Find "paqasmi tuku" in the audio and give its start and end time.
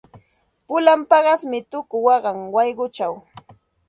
1.09-1.97